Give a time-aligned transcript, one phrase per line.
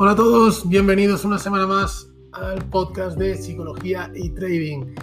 [0.00, 4.94] Hola a todos, bienvenidos una semana más al podcast de psicología y trading.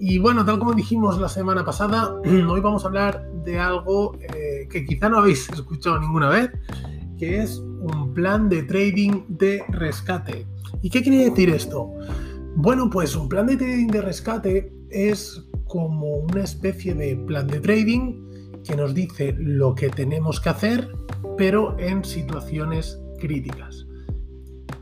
[0.00, 2.16] Y bueno, tal como dijimos la semana pasada,
[2.48, 6.50] hoy vamos a hablar de algo eh, que quizá no habéis escuchado ninguna vez,
[7.16, 10.44] que es un plan de trading de rescate.
[10.82, 11.88] ¿Y qué quiere decir esto?
[12.56, 17.60] Bueno, pues un plan de trading de rescate es como una especie de plan de
[17.60, 20.92] trading que nos dice lo que tenemos que hacer,
[21.38, 23.86] pero en situaciones críticas.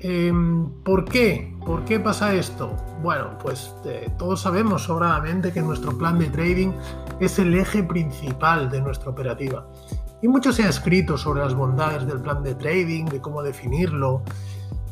[0.00, 1.56] Em, ¿Por qué?
[1.66, 2.76] ¿Por qué pasa esto?
[3.02, 6.70] Bueno, pues eh, todos sabemos sobradamente que nuestro plan de trading
[7.18, 9.66] es el eje principal de nuestra operativa.
[10.22, 14.22] Y mucho se ha escrito sobre las bondades del plan de trading, de cómo definirlo.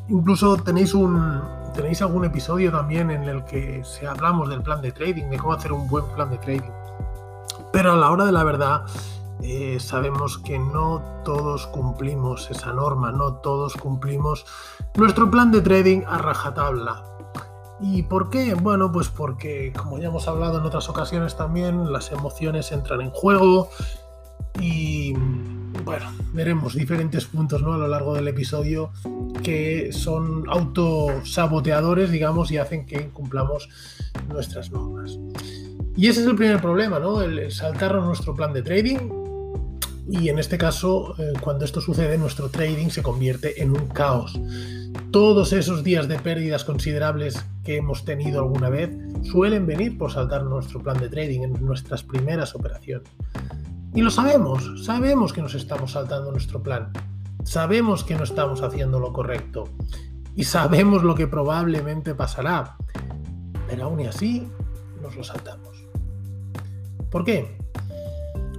[0.09, 1.41] Incluso tenéis, un,
[1.75, 5.53] tenéis algún episodio también en el que se hablamos del plan de trading, de cómo
[5.53, 6.71] hacer un buen plan de trading.
[7.73, 8.83] Pero a la hora de la verdad,
[9.43, 14.47] eh, sabemos que no todos cumplimos esa norma, no todos cumplimos
[14.95, 17.05] nuestro plan de trading a rajatabla.
[17.81, 18.55] ¿Y por qué?
[18.55, 23.11] Bueno, pues porque, como ya hemos hablado en otras ocasiones también, las emociones entran en
[23.11, 23.69] juego
[24.59, 25.13] y,
[25.85, 27.75] bueno, veremos diferentes puntos ¿no?
[27.75, 28.91] a lo largo del episodio
[29.43, 33.69] que son autosaboteadores, digamos, y hacen que incumplamos
[34.29, 35.19] nuestras normas.
[35.95, 37.21] Y ese es el primer problema, ¿no?
[37.23, 39.26] El saltarnos nuestro plan de trading
[40.09, 44.39] y en este caso, eh, cuando esto sucede, nuestro trading se convierte en un caos.
[45.11, 48.91] Todos esos días de pérdidas considerables que hemos tenido alguna vez
[49.25, 53.09] suelen venir por saltar nuestro plan de trading en nuestras primeras operaciones.
[53.95, 56.93] Y lo sabemos, sabemos que nos estamos saltando nuestro plan,
[57.43, 59.65] sabemos que no estamos haciendo lo correcto
[60.37, 62.77] y sabemos lo que probablemente pasará,
[63.69, 64.47] pero aún y así
[65.03, 65.85] nos lo saltamos.
[67.11, 67.57] ¿Por qué?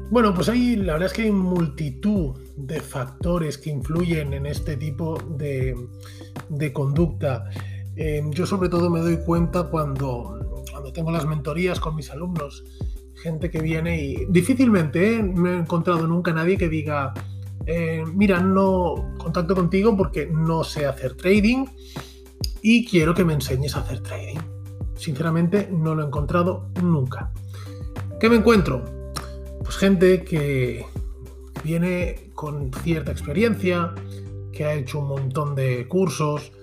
[0.10, 4.78] Bueno, pues hay, la verdad es que hay multitud de factores que influyen en este
[4.78, 5.76] tipo de,
[6.72, 7.50] conducta.
[7.98, 12.64] Eh, yo sobre todo me doy cuenta cuando, cuando tengo las mentorías con mis alumnos,
[13.16, 17.14] gente que viene y difícilmente me he encontrado nunca nadie que diga,
[17.66, 21.66] eh, mira, no contacto contigo porque no sé hacer trading
[22.62, 24.40] y quiero que me enseñes a hacer trading.
[24.96, 27.34] Sinceramente no lo he encontrado nunca.
[28.22, 28.97] ¿Qué me encuentro?
[29.68, 30.86] Pues gente que
[31.62, 33.94] viene con cierta experiencia,
[34.54, 36.54] que ha hecho un montón de cursos,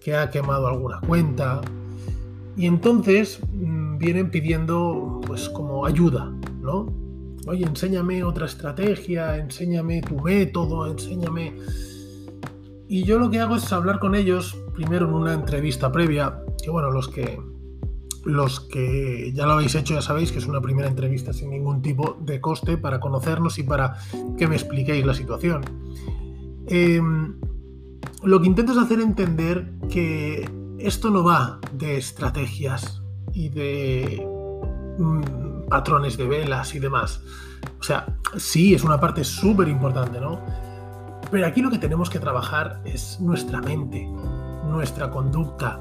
[0.00, 1.62] que ha quemado alguna cuenta
[2.56, 6.94] y entonces mm, vienen pidiendo pues como ayuda, ¿no?
[7.48, 11.56] Oye, enséñame otra estrategia, enséñame tu método, enséñame...
[12.86, 16.70] Y yo lo que hago es hablar con ellos primero en una entrevista previa, que
[16.70, 17.36] bueno, los que
[18.24, 21.82] los que ya lo habéis hecho ya sabéis que es una primera entrevista sin ningún
[21.82, 23.96] tipo de coste para conocernos y para
[24.38, 25.62] que me expliquéis la situación.
[26.66, 27.34] Em,
[28.22, 30.48] lo que intento es hacer entender que
[30.78, 33.02] esto no va de estrategias
[33.32, 34.26] y de
[34.98, 37.20] mm, patrones de velas y demás.
[37.80, 40.40] O sea, sí, es una parte súper importante, ¿no?
[41.30, 44.06] Pero aquí lo que tenemos que trabajar es nuestra mente,
[44.66, 45.80] nuestra conducta,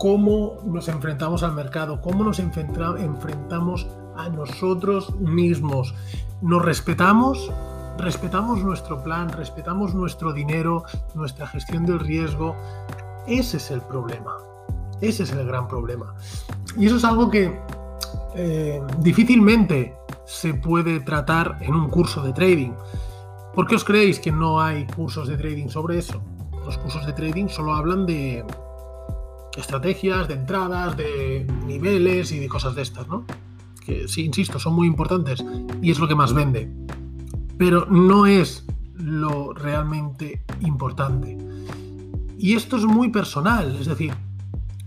[0.00, 5.94] cómo nos enfrentamos al mercado, cómo nos enfrentamos a nosotros mismos.
[6.40, 7.52] Nos respetamos,
[7.98, 10.84] respetamos nuestro plan, respetamos nuestro dinero,
[11.14, 12.56] nuestra gestión del riesgo.
[13.26, 14.38] Ese es el problema.
[15.02, 16.14] Ese es el gran problema.
[16.78, 17.60] Y eso es algo que
[18.34, 19.94] eh, difícilmente
[20.24, 22.72] se puede tratar en un curso de trading.
[23.54, 26.22] ¿Por qué os creéis que no hay cursos de trading sobre eso?
[26.64, 28.46] Los cursos de trading solo hablan de
[29.56, 33.24] estrategias, de entradas, de niveles y de cosas de estas, ¿no?
[33.84, 35.44] Que sí, insisto, son muy importantes
[35.82, 36.70] y es lo que más vende.
[37.58, 41.36] Pero no es lo realmente importante.
[42.38, 44.14] Y esto es muy personal, es decir,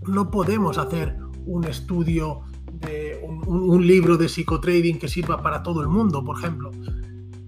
[0.06, 2.40] no podemos hacer un estudio
[2.72, 6.70] de un, un libro de psicotrading que sirva para todo el mundo, por ejemplo.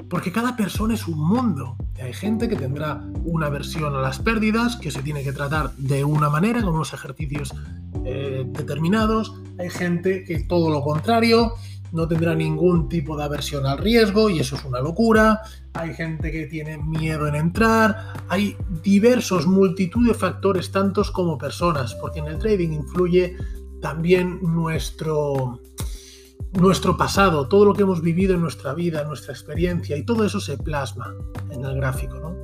[0.09, 1.77] Porque cada persona es un mundo.
[2.01, 6.05] Hay gente que tendrá una versión a las pérdidas, que se tiene que tratar de
[6.05, 7.55] una manera, con unos ejercicios
[8.05, 9.35] eh, determinados.
[9.59, 11.55] Hay gente que todo lo contrario,
[11.93, 15.43] no tendrá ningún tipo de aversión al riesgo y eso es una locura.
[15.73, 18.15] Hay gente que tiene miedo en entrar.
[18.29, 23.37] Hay diversos, multitud de factores, tantos como personas, porque en el trading influye
[23.81, 25.61] también nuestro
[26.61, 30.41] nuestro pasado, todo lo que hemos vivido en nuestra vida, nuestra experiencia, y todo eso
[30.41, 31.15] se plasma
[31.51, 32.19] en el gráfico.
[32.19, 32.35] ¿no?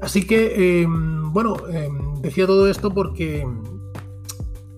[0.00, 3.46] Así que, em, bueno, em, decía todo esto porque,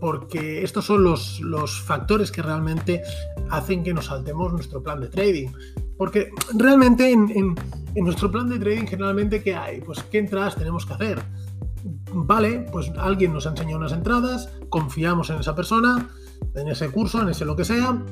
[0.00, 3.02] porque estos son los, los factores que realmente
[3.50, 5.48] hacen que nos saltemos nuestro plan de trading.
[5.96, 9.80] Porque realmente en, en, nuestro plan de trading generalmente, ¿qué hay?
[9.80, 11.20] Pues qué entradas tenemos que hacer.
[12.12, 16.08] vale, pues alguien nos ha enseñado unas entradas, confiamos en esa persona,
[16.54, 18.02] en ese curso, en ese lo que sea,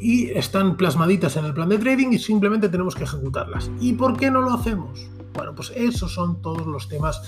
[0.00, 3.70] y están plasmaditas en el plan de trading y simplemente tenemos que ejecutarlas.
[3.80, 5.08] ¿Y por qué no lo hacemos?
[5.34, 7.20] Bueno, pues esos son todos los temas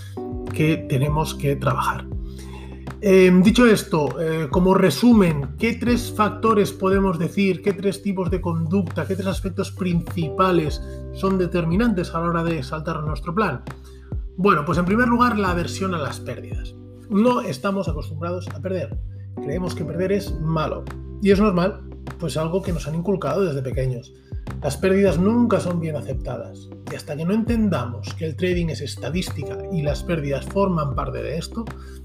[0.53, 2.07] que tenemos que trabajar.
[3.01, 8.41] Em, dicho esto, eh, como resumen, ¿qué tres factores podemos decir, qué tres tipos de
[8.41, 10.83] conducta, qué tres aspectos principales
[11.15, 13.63] son determinantes a la hora de saltar nuestro plan?
[14.37, 16.75] Bueno, pues en primer lugar, la aversión a las pérdidas.
[17.09, 18.99] No estamos acostumbrados a perder.
[19.43, 20.85] Creemos que perder es malo.
[21.23, 21.81] Y es normal,
[22.19, 24.13] pues algo que nos han inculcado desde pequeños.
[24.63, 26.69] Las pérdidas nunca son bien aceptadas.
[26.91, 31.23] Y hasta que no entendamos que el trading es estadística y las pérdidas forman parte
[31.23, 31.65] de esto,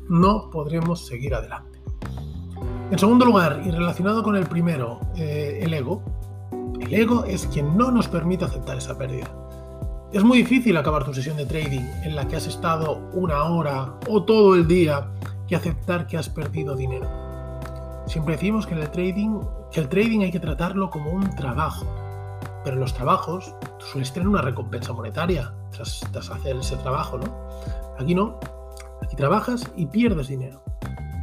[0.09, 1.79] no podremos seguir adelante.
[2.91, 6.03] En segundo lugar, y relacionado con el primero, eh, el ego.
[6.79, 9.35] El ego es quien no nos permite aceptar esa pérdida.
[10.11, 13.95] Es muy difícil acabar tu sesión de trading en la que has estado una hora
[14.07, 15.09] o todo el día
[15.47, 17.22] y aceptar que has perdido dinero.
[18.05, 19.39] Siempre decimos que, en el trading,
[19.71, 21.85] que el trading hay que tratarlo como un trabajo,
[22.63, 27.25] pero los trabajos sueles tener una recompensa monetaria tras, hacer ese trabajo, ¿no?
[27.99, 28.39] Aquí no,
[29.01, 30.63] aquí trabajas y pierdes dinero.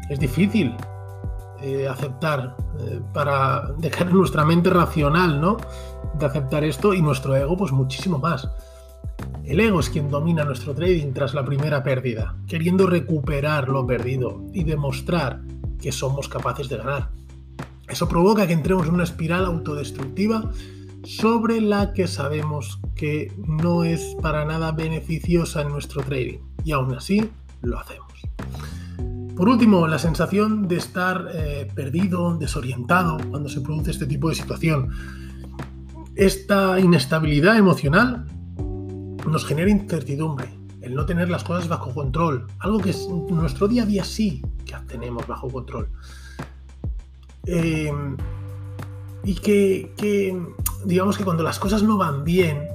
[0.08, 0.74] Es difícil
[1.62, 5.58] eh, aceptar eh, para dejar nuestra mente racional, ¿no?
[6.14, 8.48] De aceptar esto y nuestro ego, pues muchísimo más.
[9.44, 14.42] El ego es quien domina nuestro trading tras la primera pérdida, queriendo recuperar lo perdido
[14.52, 15.40] y demostrar
[15.80, 17.10] que somos capaces de ganar.
[17.88, 20.50] Eso provoca que entremos en una espiral autodestructiva
[21.04, 26.94] sobre la que sabemos que no es para nada beneficiosa en nuestro trading y aún
[26.94, 27.28] así
[27.62, 28.10] lo hacemos.
[29.36, 34.34] Por último, la sensación de estar eh, perdido, desorientado cuando se produce este tipo de
[34.34, 34.90] situación.
[36.14, 38.26] Esta inestabilidad emocional
[39.26, 40.50] nos genera incertidumbre,
[40.90, 44.42] el no tener las cosas bajo control, algo que en nuestro día a día sí
[44.66, 45.88] que tenemos bajo control.
[47.46, 47.92] Eh,
[49.22, 50.42] y que,
[50.84, 52.66] digamos que cuando las cosas no van bien,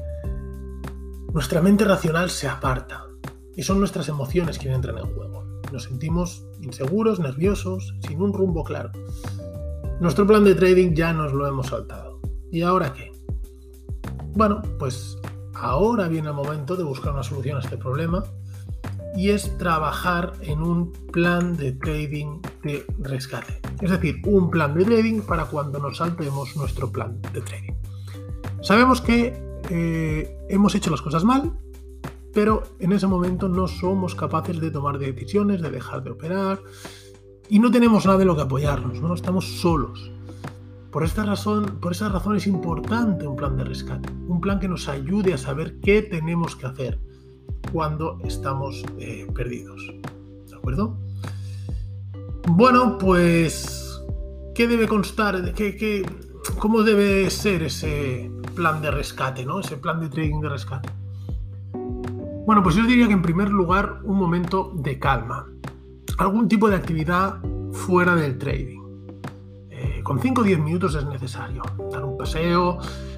[1.34, 3.06] nuestra mente racional se aparta
[3.54, 5.44] y son nuestras emociones quienes entran en juego.
[5.74, 8.92] Nos sentimos inseguros, nerviosos, sin un rumbo claro.
[10.00, 12.22] Nuestro plan de trading ya nos lo hemos saltado.
[12.50, 13.12] ¿Y ahora qué?
[14.36, 15.18] Bueno, pues
[15.66, 18.24] ahora viene el momento de buscar una solución a este problema
[19.16, 23.62] y es trabajar en un plan de trading de rescate.
[23.82, 27.74] Es decir, un plan de trading para cuando nos saltemos nuestro plan de trading.
[28.62, 29.34] Sabemos que
[29.70, 31.54] eh, hemos hecho las cosas mal,
[32.34, 36.60] pero en ese momento no somos capaces de tomar decisiones, de dejar de operar
[37.50, 40.12] y no tenemos nada de lo que apoyarnos, no estamos solos.
[40.96, 44.70] Por esta razón, por esa razón es importante un plan de rescate, un plan que
[44.70, 47.02] nos ayude a saber qué tenemos que hacer
[47.74, 49.94] cuando estamos eh, perdidos.
[50.50, 50.98] ¿De acuerdo?
[52.48, 54.02] Bueno, pues,
[54.56, 55.54] ¿qué debe constar?
[55.54, 56.10] ¿Qué, qué,
[56.60, 59.60] cómo debe ser ese plan de rescate, ¿no?
[59.60, 60.90] Ese plan de trading de rescate.
[62.46, 65.46] Bueno, pues yo diría que en primer lugar un momento de calma.
[66.20, 67.42] Algún tipo de actividad
[67.74, 68.85] fuera del trading.
[70.06, 71.64] Con 5 o 10 minutos es necesario.
[71.92, 72.78] Dar un paseo,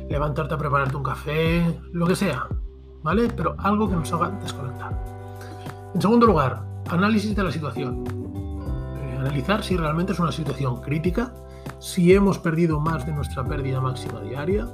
[0.10, 2.48] levantarte a prepararte un café, lo que sea.
[3.08, 3.30] ¿vale?
[3.36, 4.92] Pero algo que nos haga desconectar.
[5.94, 8.04] En segundo lugar, análisis de la situación.
[9.00, 11.34] Eh, analizar si realmente es una situación crítica,
[11.80, 14.68] si hemos perdido más de nuestra pérdida máxima diaria.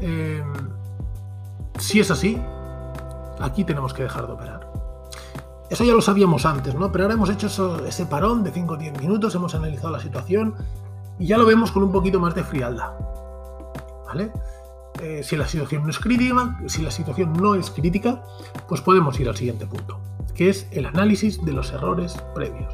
[0.00, 0.52] Em,
[1.78, 2.38] si es así,
[3.40, 4.72] aquí tenemos que dejar de operar.
[5.70, 6.92] Eso ya lo sabíamos antes, ¿no?
[6.92, 7.46] Pero ahora hemos hecho
[7.86, 10.54] ese parón de 5 o 10 minutos, hemos analizado la situación
[11.18, 12.92] y ya lo vemos con un poquito más de frialdad.
[14.06, 14.32] ¿Vale?
[15.02, 18.22] Eh, si la situación no es crítica, si la situación no es crítica,
[18.68, 20.00] pues podemos ir al siguiente punto,
[20.34, 22.72] que es el análisis de los errores previos.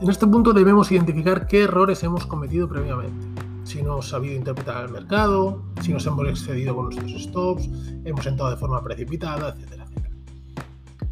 [0.00, 3.42] En este punto debemos identificar qué errores hemos cometido previamente.
[3.64, 7.68] Si no hemos sabido interpretar el mercado, si nos hemos excedido con nuestros stops,
[8.04, 10.14] hemos entrado de forma precipitada, etcétera, etcétera.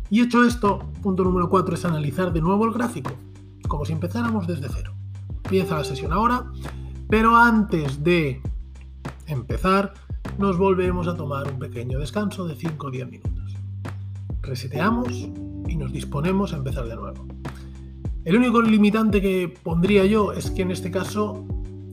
[0.08, 3.12] Y hecho esto, punto número 4 es analizar de nuevo el gráfico,
[3.68, 4.95] como si empezáramos desde cero.
[5.46, 6.44] Empieza la sesión ahora,
[7.08, 8.42] pero antes de
[9.28, 9.94] empezar,
[10.38, 13.54] nos volvemos a tomar un pequeño descanso de 5 o 10 minutos.
[14.42, 15.12] Reseteamos
[15.68, 17.28] y nos disponemos a empezar de nuevo.
[18.24, 21.46] El único limitante que pondría yo es que en este caso,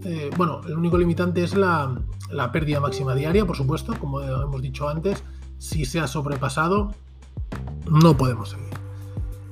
[0.04, 4.64] eh, bueno, el único limitante es la, la pérdida máxima diaria, por supuesto, como hemos
[4.64, 5.24] dicho antes,
[5.60, 6.96] si se ha sobrepasado,
[7.88, 8.74] no podemos seguir.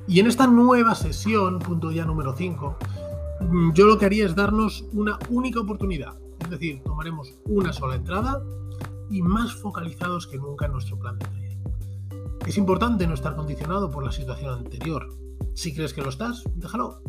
[0.08, 2.78] Y en esta nueva sesión, punto ya número 5,
[3.74, 6.14] yo lo que haría es darnos una única oportunidad.
[6.40, 8.42] Es decir, tomaremos una sola entrada
[9.10, 11.58] y más focalizados que nunca en nuestro plan de trading.
[12.46, 15.08] Es importante no estar condicionado por la situación anterior.
[15.54, 17.02] Si crees que lo estás, déjalo.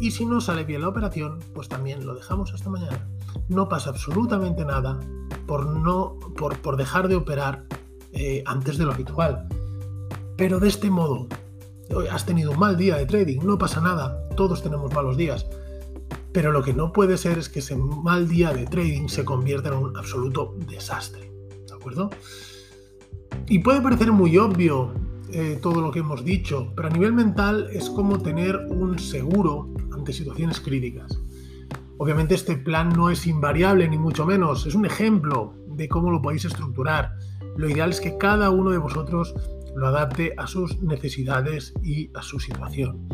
[0.00, 3.08] Y si no sale bien la operación, pues también lo dejamos hasta mañana.
[3.48, 4.98] No pasa absolutamente nada
[5.46, 7.64] por, no, por dejar de operar
[8.12, 9.48] eh, antes de lo habitual.
[10.36, 11.28] Pero de este modo,
[12.10, 15.46] has tenido un mal día de trading, no pasa nada, todos tenemos malos días.
[16.32, 19.68] Pero lo que no puede ser es que ese mal día de trading se convierta
[19.68, 21.30] en un absoluto desastre.
[21.66, 22.10] ¿De acuerdo?
[23.48, 24.94] Y puede parecer muy obvio
[25.30, 29.68] eh, todo lo que hemos dicho, pero a nivel mental es como tener un seguro
[29.92, 31.18] ante situaciones críticas.
[31.98, 36.20] Obviamente este plan no es invariable ni mucho menos, es un ejemplo de cómo lo
[36.20, 37.14] podéis estructurar.
[37.56, 39.34] Lo ideal es que cada uno de vosotros
[39.74, 43.08] lo adapte a sus necesidades y a su situación.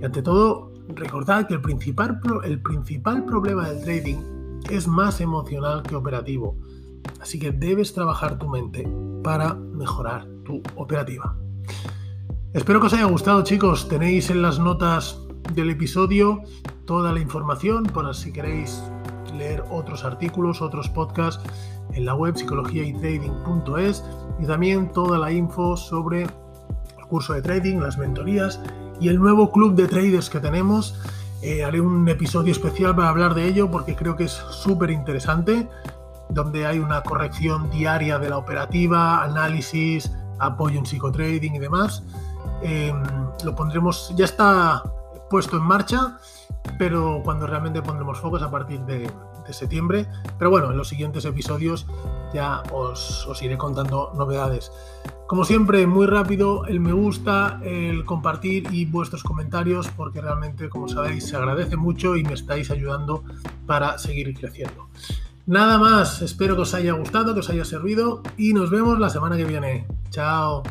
[0.00, 5.82] Y ante todo, recordad que el principal, el principal problema del trading es más emocional
[5.82, 6.56] que operativo.
[7.20, 8.88] Así que debes trabajar tu mente
[9.22, 11.36] para mejorar tu operativa.
[12.52, 13.88] Espero que os haya gustado chicos.
[13.88, 15.20] Tenéis en las notas
[15.54, 16.42] del episodio
[16.84, 18.82] toda la información para si queréis
[19.36, 21.44] leer otros artículos, otros podcasts
[21.94, 24.04] en la web psicologiaytrading.es
[24.40, 28.60] y también toda la info sobre el curso de trading, las mentorías
[29.00, 31.00] y el nuevo club de traders que tenemos.
[31.42, 35.68] Eh, haré un episodio especial para hablar de ello porque creo que es súper interesante,
[36.30, 42.02] donde hay una corrección diaria de la operativa, análisis, apoyo en psicotrading y demás.
[42.62, 43.02] Em,
[43.44, 44.82] lo pondremos, ya está
[45.28, 46.18] puesto en marcha,
[46.78, 48.80] pero cuando realmente pondremos focos a partir
[49.46, 50.06] de, septiembre.
[50.38, 51.86] Pero bueno, en los siguientes episodios
[52.32, 54.72] ya os, os, iré contando novedades.
[55.26, 60.88] Como siempre, muy rápido el me gusta, el compartir y vuestros comentarios, porque realmente, como
[60.88, 63.24] sabéis, se agradece mucho y me estáis ayudando
[63.66, 64.88] para seguir creciendo.
[65.46, 69.10] Nada más, espero que os haya gustado, que os haya servido y nos vemos la
[69.10, 69.86] semana que viene.
[70.10, 70.62] Chao.